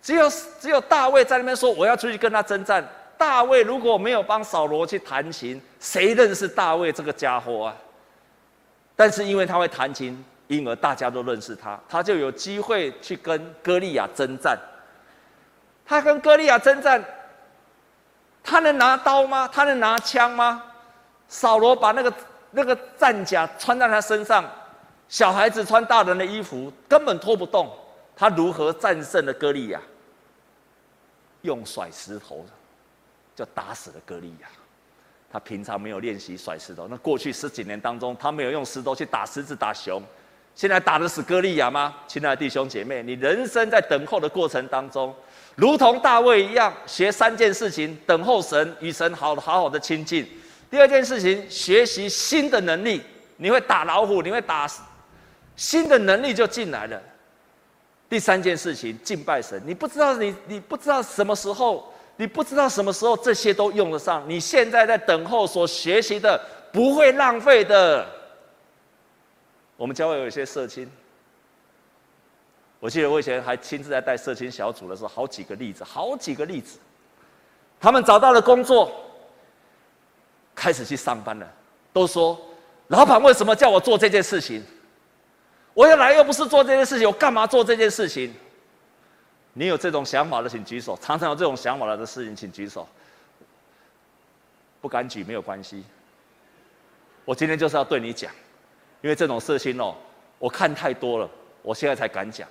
[0.00, 2.86] 只有只有大卫在那边说：“我要出去跟他征战。”
[3.18, 7.76] 大卫如果没有帮扫罗去弹琴，谁认识大卫这个家伙啊？
[8.94, 10.24] 但是因为他会弹琴。
[10.48, 14.56] 因而大家都认识他，他就有机会去跟歌利亚征战。
[15.84, 17.04] 他跟歌利亚征战，
[18.44, 19.50] 他能拿刀吗？
[19.52, 20.62] 他能拿枪吗？
[21.26, 22.12] 扫罗把那个
[22.50, 24.44] 那个战甲穿在他身上，
[25.08, 27.70] 小孩子穿大人的衣服，根本拖不动。
[28.16, 29.80] 他如何战胜了歌利亚？
[31.42, 32.44] 用甩石头，
[33.34, 34.48] 就打死了歌利亚。
[35.30, 40.02] 他平常没有练习甩石头，那过去十几年当中，他没有用石头去打狮子、打熊。
[40.54, 41.94] 现在打的是歌利亚吗？
[42.06, 45.14] 亲爱的弟兄姐妹，你人生在等候的过程当中，
[45.54, 50.26] 如同大卫一样，学三件事情：等候神，与神好好好的亲近。
[50.70, 53.02] 第二件事情，学习新的能力，
[53.36, 54.66] 你会打老虎，你会打，
[55.54, 57.00] 新的能力就进来了。
[58.08, 59.60] 第三件事情，敬拜神。
[59.66, 64.24] 你不知道你你不知道什么时候，你不知道什么时候这些都用得上。
[64.28, 66.40] 你现在在等候所学习的，
[66.72, 68.06] 不会浪费的。
[69.76, 70.90] 我们教会有一些社青，
[72.80, 76.78] 我记得我以前还亲自在带社青小组的时候，好几个例子，好几个例子。
[77.78, 78.90] 他们找到了工作，
[80.56, 81.46] 开始去上班了，
[81.92, 82.36] 都说
[82.88, 84.64] ：“老板为什么叫我做这件事情？
[85.74, 88.34] 我要来又不是做这件事情，我干嘛做这件事情？”
[89.52, 90.98] 你有这种想法的，请举手。
[91.00, 92.88] 常常有这种想法的事情，请举手。
[94.80, 95.84] 不敢举没有关系，
[97.24, 98.30] 我今天就是要对你讲。
[99.02, 99.94] 因为这种事情哦，
[100.38, 101.28] 我看太多了，
[101.62, 102.48] 我现在才敢讲。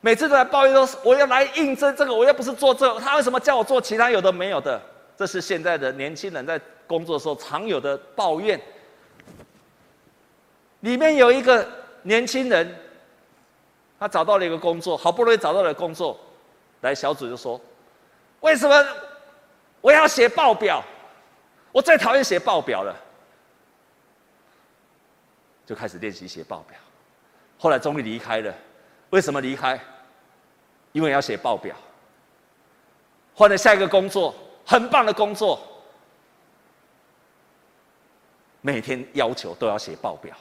[0.00, 4.80] 每次都来抱怨说，我要来应征这个，我又不是做这个，他为什么叫我做其他有的没有的？
[5.16, 8.60] 这是现在的年轻人在工作的时候常有的抱怨。
[10.80, 11.66] 里面有一个
[12.02, 12.74] 年轻人，
[13.98, 16.18] 他找到了一个工作，好不容易找到了工作，
[16.82, 17.60] 来小组就说
[18.40, 18.86] ：“为什么
[19.80, 20.82] 我要写报表？
[21.72, 22.94] 我最讨厌写报表了。”
[25.64, 26.78] 就开始练习写报表，
[27.58, 28.54] 后来终于离开了。
[29.08, 29.80] 为什么离开？
[30.92, 31.74] 因为要写报表。
[33.34, 34.34] 换了下一个工作，
[34.66, 35.58] 很棒的工作，
[38.66, 40.34] 每天要求都要写报表，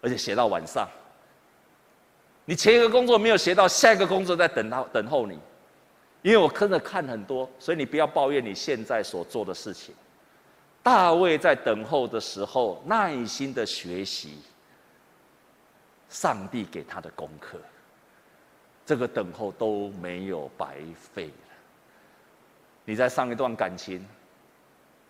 [0.00, 0.88] 而且写到晚上。
[2.46, 5.38] 你前一个工作没有写到，下一个工作在等他等候你。
[6.22, 9.94] 因为我跟着看很多，所以你不要抱怨你现在所做的事情。
[10.82, 14.38] 大卫在等候的时候，耐心的学习
[16.08, 17.58] 上帝给他的功课，
[18.86, 20.78] 这个等候都没有白
[21.12, 21.54] 费了。
[22.86, 24.02] 你在上一段感情，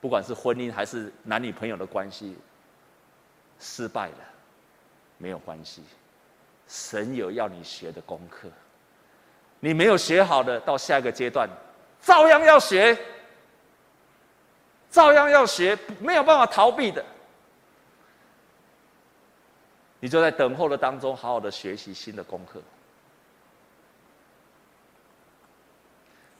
[0.01, 2.37] 不管是婚姻还是男女朋友的关系，
[3.59, 4.19] 失败了，
[5.17, 5.83] 没有关系，
[6.69, 8.49] 神有要你学的功课，
[9.61, 11.49] 你没有学好的，到下一个阶段，
[12.01, 12.99] 照样要学。
[14.91, 17.05] 照样要学，没有办法逃避的。
[20.01, 22.59] 你就在等候的当中，好好的学习新的功课。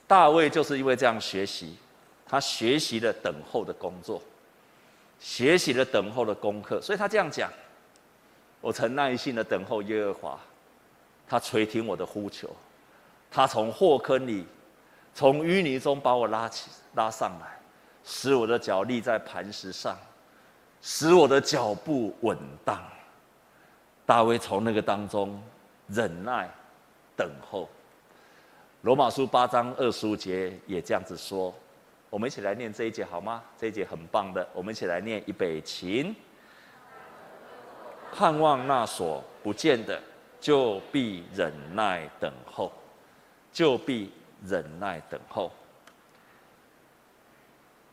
[0.07, 1.77] 大卫就是因为这样学习，
[2.29, 4.23] 他学习了等候的工作，
[5.19, 7.51] 学习了等候的功课，所以他这样讲
[8.61, 10.41] ：“我曾耐心的等候耶和华，
[11.27, 12.55] 他垂听我的呼求，
[13.31, 14.47] 他从祸坑里，
[15.15, 17.55] 从淤泥中把我拉起拉上来。”
[18.11, 19.95] 使我的脚立在磐石上，
[20.81, 22.83] 使我的脚步稳当。
[24.07, 25.39] 大卫从那个当中
[25.89, 26.49] 忍耐
[27.15, 27.69] 等候。
[28.81, 31.53] 罗马书八章二十五节也这样子说。
[32.11, 33.43] 我们一起来念这一节好吗？
[33.59, 36.15] 这一节很棒的，我们一起来念预备起。
[38.13, 40.01] 盼望那所不见的，
[40.41, 42.73] 就必忍耐等候，
[43.53, 44.11] 就必
[44.43, 45.53] 忍耐等候。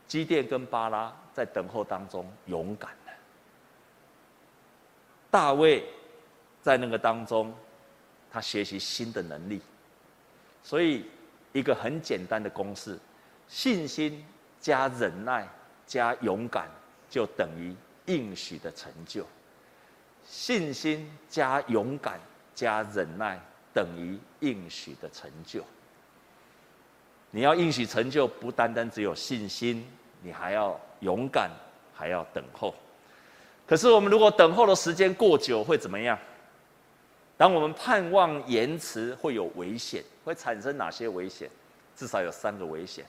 [0.07, 3.13] 基甸跟巴拉在等候当中勇敢了，
[5.29, 5.83] 大卫
[6.61, 7.53] 在那个当中，
[8.31, 9.61] 他学习新的能力。
[10.63, 11.05] 所以，
[11.51, 12.97] 一个很简单的公式：
[13.47, 14.25] 信心
[14.59, 15.47] 加忍耐
[15.85, 16.67] 加勇敢，
[17.09, 19.25] 就等于应许的成就。
[20.25, 22.19] 信心加勇敢
[22.55, 23.39] 加忍耐，
[23.73, 25.63] 等于应许的成就。
[27.31, 29.85] 你要应许成就，不单单只有信心，
[30.21, 31.51] 你还要勇敢，
[31.93, 32.73] 还要等候。
[33.67, 36.17] 可是我们如果等候的时间过久，会怎么样？
[37.37, 41.49] 当我们盼望延迟，会有危险，会产生哪些危险？
[41.95, 43.05] 至少有三个危险。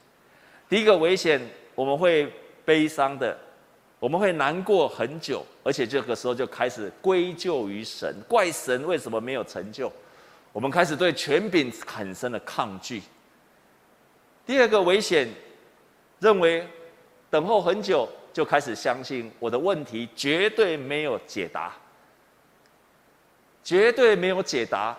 [0.68, 1.40] 第一个危险，
[1.74, 2.32] 我们会
[2.64, 3.36] 悲伤的，
[3.98, 9.92] 我们会难过很久，而且这个时候就开始归咎于神，怪神为什么没有成就。
[10.52, 13.02] 我们开始对权柄产生了抗拒。
[14.44, 15.28] 第二个危险，
[16.18, 16.66] 认为
[17.28, 21.74] 等候很久就开始相信我的问题绝对没有解答，
[23.62, 24.96] 绝对没有解答，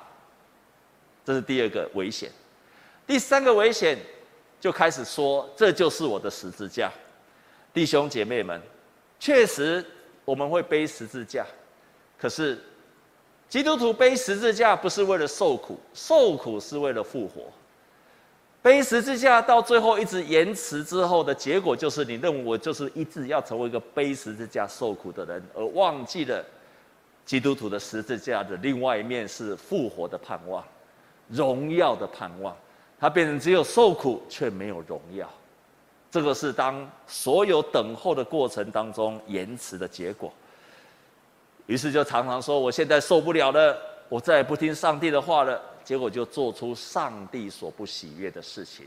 [1.25, 2.31] 这是第二个危险。
[3.05, 3.97] 第三个危险，
[4.59, 6.91] 就开始说这就是我的十字架。
[7.73, 8.61] 弟兄姐妹们，
[9.19, 9.85] 确实
[10.25, 11.45] 我们会背十字架，
[12.17, 12.59] 可是
[13.47, 17.43] 基督徒背十字架不是为了受苦，受苦是为了复活。
[18.61, 26.43] 背十字架到最后一直延迟之后的结果，就是你认为我就是一直要成为一个背十字架受苦的人，而忘记了
[27.25, 30.63] 基督徒的十字架的另外一面是复活的盼望、
[31.29, 32.57] 荣耀的盼望。
[32.99, 35.29] 他变成只有受苦却没有荣耀，
[36.09, 40.33] 这个是当所有等候的过程当中延迟的结果。
[41.67, 43.77] 于是就常常说：“我现在受不了了，
[44.09, 48.85] 我再也不听上帝的话了。”结果就做出上帝所不喜悦的事情。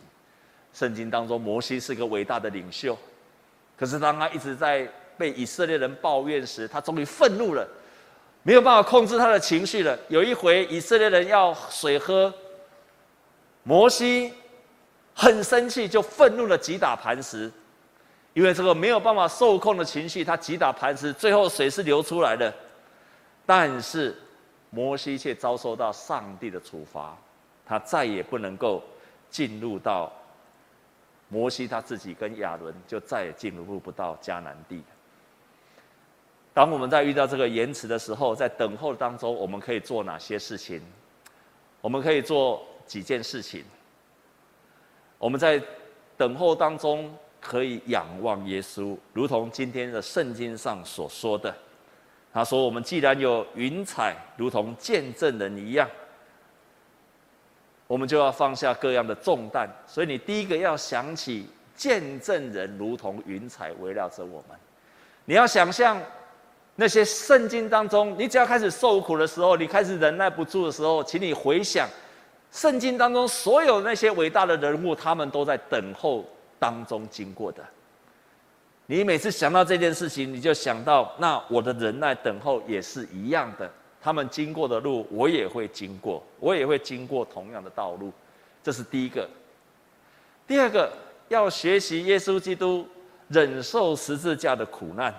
[0.75, 2.95] 圣经当中，摩西是个伟大的领袖，
[3.75, 7.67] 可是当他一直在被以色列人抱怨时，他终于愤怒了，
[8.43, 9.99] 没有办法控制他的情绪了。
[10.09, 12.33] 有一回，以色列人要水喝，
[13.71, 14.35] 摩西
[15.15, 17.49] 很生气，就愤怒的击打磐石，
[18.33, 22.53] 因为这个没有办法受控的情绪，他击打磐石，最后水是流出来的，
[23.47, 24.13] 但是。
[24.73, 27.17] 摩西却遭受到上帝的处罚，
[27.67, 28.81] 他再也不能够
[29.29, 30.13] 进入到
[31.29, 34.81] 摩西他自己跟亚伦就再也进入不到迦南地。
[36.55, 40.81] 当我们在遇到这个延迟的时候，在等候当中，我们可以做哪些事情？
[41.81, 43.63] 我们可以做几件事情。
[45.17, 45.63] 我们在
[46.17, 51.55] 等候当中可以仰望耶稣，如同今天的圣经上所说的。
[52.35, 55.89] 他说：“我们既然有云彩，如同见证人一样，
[57.87, 59.69] 我们就要放下各样的重担。
[59.87, 64.59] 所以你第一个要想起见证人如同云彩围绕着我们。
[65.27, 65.97] 你要想象
[66.75, 71.89] 那些圣经当中，你只要开始受苦的时候，你开始忍耐不住的时候，请你回想
[72.51, 76.25] 圣经当中所有那些伟大的人物，他们都在等候
[76.59, 77.65] 当中经过的。”
[78.87, 83.71] 你每次想到这件事情，你就想到，那我的忍耐等候也是一样的。
[84.03, 88.13] 他们经过的路，我也会经过，我也会经过同样的道路。
[88.65, 89.29] 这是第一个。
[90.45, 90.93] 第二个，
[91.29, 92.85] 要学习耶稣基督
[93.29, 95.15] 忍受十字架的苦难。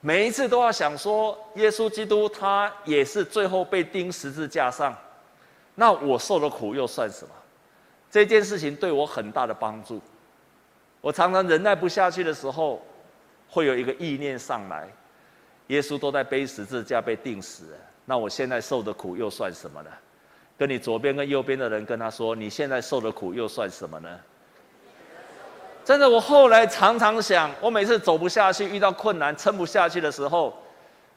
[0.00, 4.96] 每一次都要想说，耶稣基督他也是最后被钉十字架上，
[5.76, 7.30] 那我受的苦又算什么？
[8.10, 10.00] 这件事情对我很大的帮助。
[11.00, 12.82] 我常常忍耐不下去的时候，
[13.48, 14.88] 会有一个意念上来：
[15.68, 19.90] 耶稣都在背十字架被钉死了，那我现在受的苦又算什么呢？
[20.58, 24.08] 跟你左边跟右边的人跟他说：你现在受的苦又算什么呢？
[25.84, 30.56] 真的，我后来常常想，我每次走不下去、遇到困难、撑不下去的时候，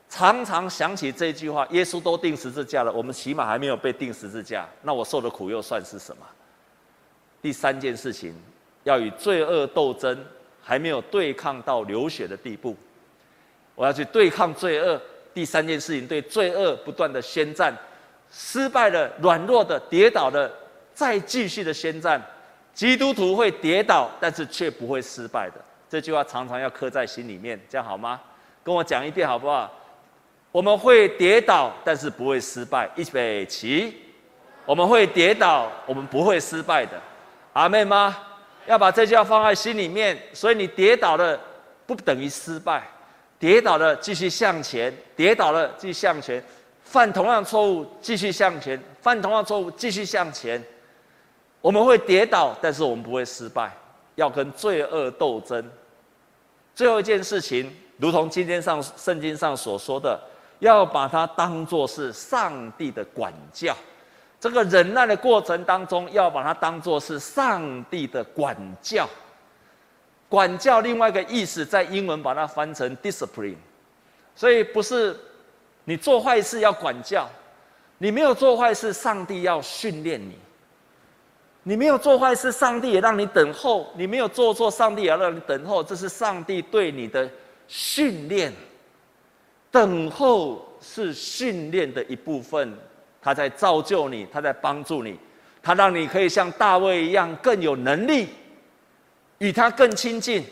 [0.10, 6.26] 常常想起这句话：耶稣都钉十字架了，我们起码还没有被钉十字架，那我受的苦又算是什么？
[7.42, 8.34] 第三件事情。
[8.86, 10.18] 要与罪恶斗争，
[10.64, 12.76] 还没有对抗到流血的地步。
[13.76, 15.00] 我要去对抗罪恶。
[15.34, 17.78] 第三件事情，对罪恶不断的宣战，
[18.32, 20.52] 失败的、软弱的、跌倒的，
[20.94, 22.20] 再继续的宣战。
[22.74, 25.56] 基督徒会跌倒，但是却不会失败的。
[25.90, 28.20] 这句话常常要刻在心里面，这样好吗？
[28.64, 29.70] 跟我讲一遍好不好？
[30.52, 32.90] 我们会跌倒，但是不会失败。
[32.96, 33.96] 预备起，
[34.66, 37.00] 我们会跌倒，我们不会失败的。
[37.54, 38.18] 阿妹吗？
[38.66, 41.40] 要把这句话放在心里面，所以你跌倒了
[41.86, 42.84] 不等于失败，
[43.38, 46.44] 跌倒了继续向前，跌倒了继续向前，
[46.84, 50.64] 犯同样错误继续向前，犯同样错误继续向前。
[51.62, 53.72] 我们会跌倒，但是我们不会失败。
[54.16, 55.64] 要跟罪恶斗争。
[56.76, 60.20] 最后一件事情，如同今天上圣经上所说的，
[60.60, 63.76] 要把它当作是上帝的管教。
[64.40, 69.10] 这个忍耐的过程当中，要把它当作是上帝的管教。
[70.30, 73.58] 管教另外一个意思，在英文把它翻成 discipline，
[74.36, 75.20] 所以不是
[75.84, 77.28] 你做坏事要管教，
[77.98, 80.38] 你没有做坏事，上帝要训练你。
[81.64, 85.84] 你没有做坏事，上帝也让你等候；你没有做错，上帝也让你等候。
[85.84, 87.30] 这是上帝对你的
[87.68, 88.54] 训练。
[89.72, 92.74] 等候是训练的一部分，
[93.22, 95.20] 他在造就你，他在帮助你，
[95.62, 98.30] 他让你可以像大卫一样更有能力，
[99.38, 100.44] 与他更亲近，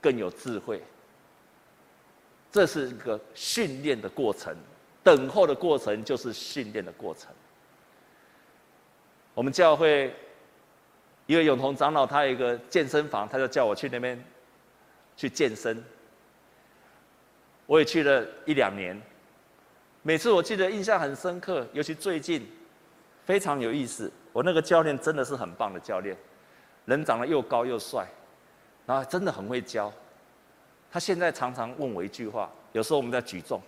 [0.00, 0.82] 更有智慧。
[2.52, 4.56] 这是一个训练的过程，
[5.02, 7.28] 等候的过程就是训练的过程。
[9.34, 10.14] 我们教会
[11.26, 14.22] 一个永同长老，他有一个健身房，他就叫我去那边
[15.16, 15.82] 去健身。
[17.68, 18.98] 我也去了一两年，
[20.00, 22.50] 每次我记得印象很深刻，尤其最近
[23.26, 24.10] 非常有意思。
[24.32, 26.16] 我那个教练真的是很棒的教练，
[26.86, 28.06] 人长得又高又帅，
[28.86, 29.92] 然后真的很会教。
[30.90, 33.60] 他现在常常问我一句话，有时候我们在举重，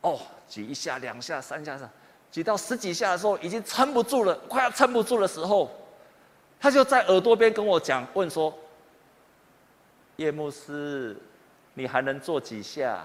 [0.00, 1.88] 哦，举一下、两下、三下、三。
[2.32, 5.70] 举到十几下的时候，已经撑不住了，快要撑不住的时候，
[6.58, 8.52] 他就在耳朵边跟我讲，问说
[10.16, 11.16] ：“叶牧师，
[11.74, 13.04] 你还能做几下？”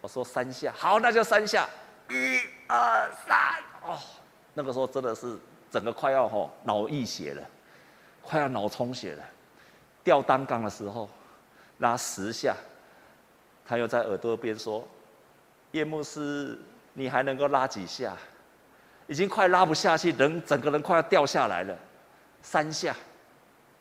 [0.00, 1.68] 我说：“三下。”好，那就三下。
[2.08, 3.36] 一二三，
[3.82, 3.98] 哦，
[4.52, 5.36] 那个时候真的是
[5.70, 7.42] 整个快要吼脑溢血了，
[8.22, 9.24] 快要脑充血了。
[10.04, 11.08] 吊单杠的时候，
[11.78, 12.54] 拉十下，
[13.66, 14.86] 他又在耳朵边说
[15.72, 16.58] ：“叶牧师。”
[16.96, 18.16] 你还能够拉几下？
[19.08, 21.76] 已经快拉不下去，人整个人快要掉下来了。
[22.40, 22.94] 三下，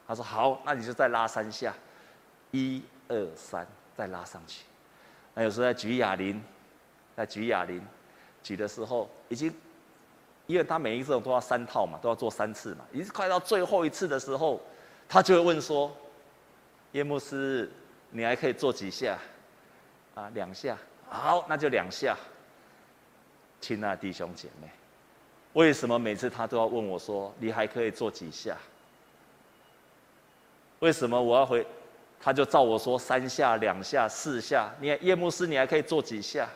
[0.08, 1.72] 他说好，那你就再拉三下，
[2.50, 4.64] 一二三，再拉上去。
[5.34, 6.42] 那有时候在举哑铃，
[7.16, 7.82] 在举哑铃，
[8.42, 9.54] 举的时候已经，
[10.48, 14.62] 因为他每一次都要三套嘛，都要做三次嘛，已经快到最后一次的时候，
[15.08, 15.96] 他就会问说
[16.94, 17.72] ：“叶牧师，
[18.12, 19.18] 你还可以做几下？”
[20.16, 20.78] 啊，两下，
[21.10, 22.16] 好，那就两下。
[23.60, 24.70] 亲爱的弟兄姐妹，
[25.54, 28.56] 为什么每次他都要问我说：“你还可以做几下？”
[30.82, 31.66] 为什么我要回？
[32.24, 34.72] 他就照我说三下、两下、四下。
[34.80, 36.48] 你看叶牧师，你还可以做几下？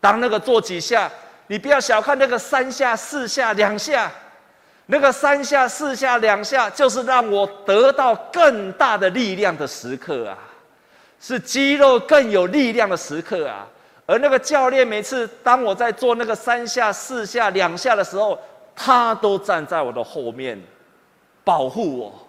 [0.00, 1.10] 当那个做几下，
[1.46, 4.10] 你不要小看那个三下、四下、两下，
[4.86, 10.38] 那个三下、四下、两下，就是让我得到更大的力量的时刻啊，
[11.18, 13.66] 是肌肉更有力量的时刻啊。
[14.06, 18.38] 而那个教练每次当我在做那个三下、四下、两下的时候，
[18.76, 20.62] 他都站在我的后面，
[21.44, 22.27] 保护我，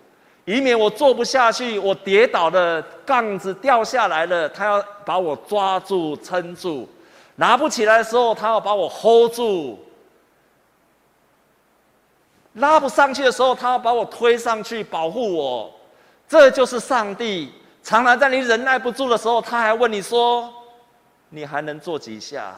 [0.50, 6.88] 以免我做不下去，我跌倒了，杠子掉下来了，他要把我抓住、撑住；
[7.36, 9.78] 拿不起来的时候，他要把我 hold 住；
[12.54, 15.72] 拉不上去的时候，他要把我推上去，保护我。
[16.28, 20.52] 这就是上帝，常常在你忍耐不住的时候，他还问你说。
[21.30, 22.56] 你还能做几下？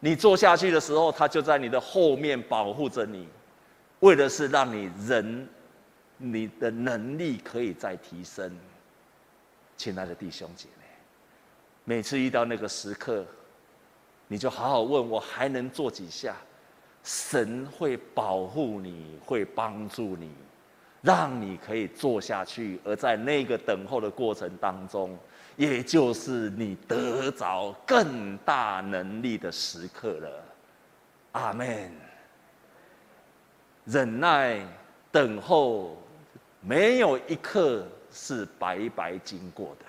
[0.00, 3.28] 你做下去的时候，他就在你的后面保护着你，
[4.00, 5.48] 为的是让你人，
[6.18, 8.54] 你的能力可以再提升。
[9.76, 10.84] 亲爱的弟兄姐妹，
[11.84, 13.24] 每次遇到那个时刻，
[14.28, 16.36] 你就好好问我还能做几下？
[17.02, 20.32] 神会保护你，会帮助你，
[21.02, 22.80] 让你可以做下去。
[22.84, 25.16] 而在那个等候的过程当中，
[25.56, 30.44] 也就是你得着更大能力的时刻了，
[31.32, 31.90] 阿门。
[33.86, 34.60] 忍耐
[35.10, 35.96] 等候，
[36.60, 39.86] 没有一刻是白白经过的。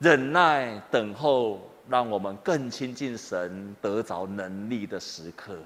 [0.00, 5.56] 忍耐等候，让我们更亲近神，得着能力的时刻。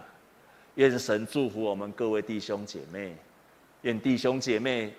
[0.74, 3.16] 愿神祝福我们各位弟兄姐妹，
[3.82, 4.92] 愿弟兄姐妹。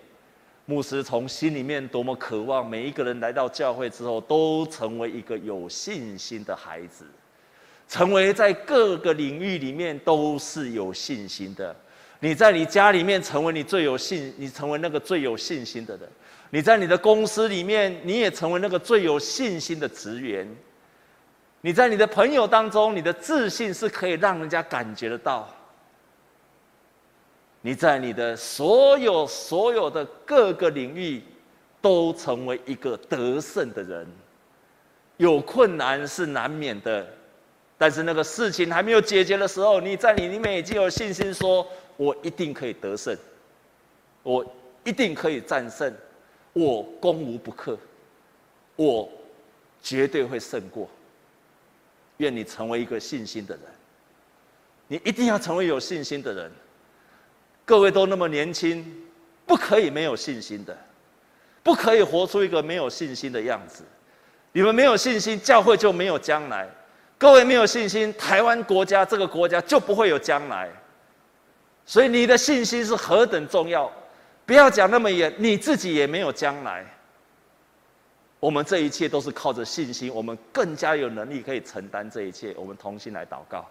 [0.67, 7.05] 牧师从心里面多么渴望，每一个人来到教会之后，都成为一个有信心的孩子，
[7.87, 11.75] 成为在各个领域里面都是有信心的。
[12.19, 16.07] 你在你家里面成为你最有信，你成为那个最有信心的人；
[16.49, 20.47] 你在你的公司里面，你也成为那个最有信心的职员；
[21.61, 25.47] 你在你的朋友当中，你的自信是可以让人家感觉得到。
[27.61, 31.21] 你在你的所有所有的各个领域，
[31.81, 34.07] 都成为一个得胜的人。
[35.17, 37.07] 有困难是难免的，
[37.77, 43.17] 但是那个事情还没有解决的时候，你在你里面已经有信心说，说我一定可以得胜，
[44.23, 44.45] 我
[44.83, 45.93] 一定可以战胜，
[46.53, 47.77] 我攻无不克，
[48.75, 49.09] 我
[49.81, 50.89] 绝对会胜过。
[52.17, 53.63] 愿你成为一个信心的人，
[54.87, 56.49] 你一定要成为有信心的人。
[57.65, 59.03] 各位都那么年轻，
[59.45, 60.77] 不可以没有信心的，
[61.61, 63.83] 不可以活出一个没有信心的样子。
[64.53, 66.69] 你们没有信心，教会就没有将来。
[67.17, 70.69] 各位没有信心，台湾国家这个国家就不会有将来。
[71.85, 73.91] 所以你的信心是何等重要！
[74.45, 76.85] 不要讲那么远，你自己也没有将来。
[78.39, 82.53] 我们这一切都是靠着信心，我们更加有能力可以承担这一切。
[82.57, 83.65] 我们同心来祷告。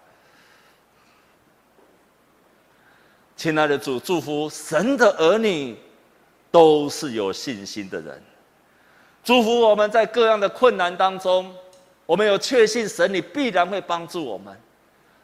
[3.36, 5.76] 亲爱的主，祝福神的儿女
[6.50, 8.22] 都是有信心的人，
[9.22, 11.54] 祝福我们在各样的困难当中。
[12.06, 14.54] 我们有确信，神你必然会帮助我们，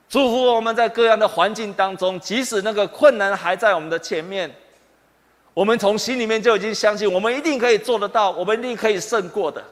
[0.08, 4.50] 祝福我们在各样的环境当中，即使那个困难还在我们的前面，
[5.52, 9.62] 我们从心里面就已经相信，我们一定可以做得到，我们一定可以胜过的。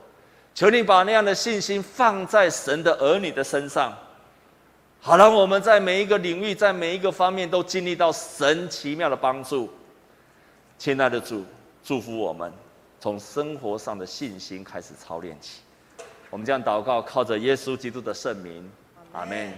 [0.54, 3.96] 求你把那样的信心放在神的儿女的身上，
[5.00, 9.72] 好让我们在每一个领域，在每一个方面都经历到神奇妙的帮助。
[10.76, 11.44] 亲爱的主，
[11.84, 12.52] 祝福我们
[13.00, 15.60] 从生活上的信心开始操练起。
[16.30, 18.70] 我们这样祷告，靠着耶稣基督的圣名，
[19.12, 19.52] 阿门。